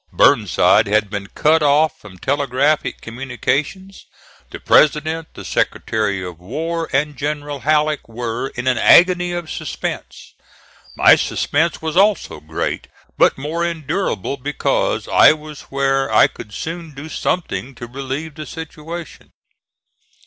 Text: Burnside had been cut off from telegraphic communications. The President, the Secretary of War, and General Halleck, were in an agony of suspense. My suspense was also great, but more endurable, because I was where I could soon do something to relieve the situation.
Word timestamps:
Burnside 0.11 0.87
had 0.87 1.11
been 1.11 1.27
cut 1.27 1.61
off 1.61 1.99
from 1.99 2.17
telegraphic 2.17 3.01
communications. 3.01 4.03
The 4.49 4.59
President, 4.59 5.27
the 5.35 5.45
Secretary 5.45 6.25
of 6.25 6.39
War, 6.39 6.89
and 6.91 7.15
General 7.15 7.59
Halleck, 7.59 8.09
were 8.09 8.47
in 8.55 8.65
an 8.65 8.79
agony 8.79 9.31
of 9.31 9.51
suspense. 9.51 10.33
My 10.97 11.15
suspense 11.15 11.83
was 11.83 11.95
also 11.95 12.39
great, 12.39 12.87
but 13.19 13.37
more 13.37 13.63
endurable, 13.63 14.37
because 14.37 15.07
I 15.07 15.33
was 15.33 15.67
where 15.69 16.11
I 16.11 16.25
could 16.25 16.51
soon 16.51 16.95
do 16.95 17.07
something 17.07 17.75
to 17.75 17.85
relieve 17.85 18.33
the 18.33 18.47
situation. 18.47 19.29